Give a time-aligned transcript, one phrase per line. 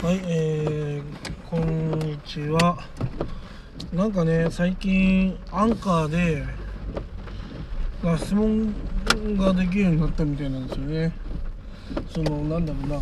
[0.00, 2.78] はい、えー、こんにちは。
[3.92, 6.44] なんかね、最近、アンカーで、
[8.16, 8.72] 質問
[9.36, 11.12] ができるようになったみたいなんですよね。
[12.14, 13.00] その、なんだろうな。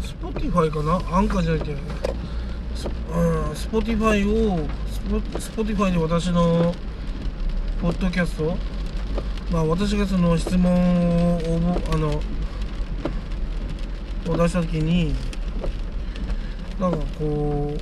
[0.00, 0.94] スポティファイかな？
[1.14, 1.76] アンカーじゃなくて、
[2.74, 6.74] スうん、スポティファイを、スポスポティファイで私の、
[7.82, 8.56] ポッドキャスト、
[9.52, 11.38] まあ私がその質問を、
[11.92, 12.18] あの、
[14.32, 15.14] を出した時に
[16.80, 17.78] なんかこう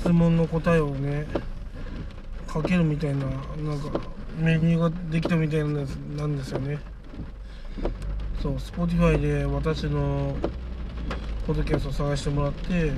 [0.00, 1.26] 質問の答えをね
[2.52, 4.00] 書けるみたいななんか
[4.38, 6.78] メニューができたみたいなんですなんですよね
[8.40, 10.36] そう Spotify で私の
[11.46, 12.92] ポッドキャストを探してもらって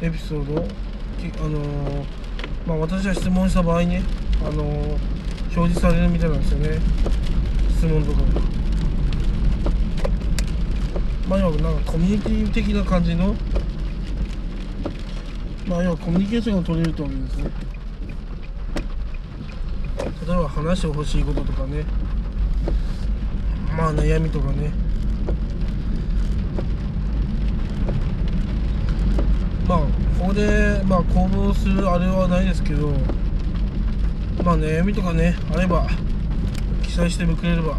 [0.00, 2.04] エピソードあのー
[2.66, 4.02] まあ私は質問した場合ね
[4.40, 4.98] あのー
[5.54, 6.78] 表示されるみたいなんですよね
[7.76, 8.61] 質問とかが。
[11.32, 13.34] まあ要はなんかコミュニティ的な感じの
[15.66, 17.50] まあ要はコミュニケーションが取れると思うんですね。
[20.26, 21.84] 例えば話してほしいこととかね。
[23.74, 24.72] まあ悩みとかね。
[29.66, 32.90] まあここでまあ公募するあれはないですけど
[34.44, 35.86] まあ悩みとかねあれば
[36.82, 37.78] 記載してくれれば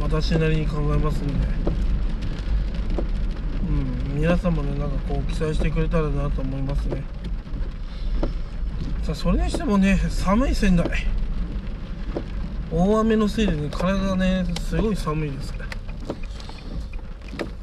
[0.00, 1.81] 私なりに考えますんで。
[4.22, 7.02] 皆さんもねなんかこう記載してくれたらなと思いますね。
[9.02, 10.88] さあそれにしてもね寒い仙台
[12.70, 15.52] 大雨のせいでね体がねすごい寒いです。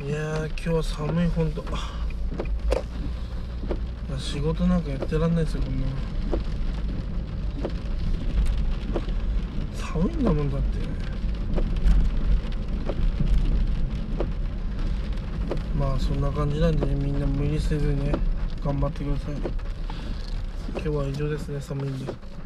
[0.05, 1.63] いや今日は寒いほんと。
[4.17, 5.87] 仕事なんかやってらんないですよこんな
[9.77, 10.77] 寒いんだもんだって。
[15.79, 18.11] まあそんな感じなんでねみんな無理せずね
[18.61, 19.35] 頑張ってください。
[20.73, 22.39] 今日は以上ですね寒いんで。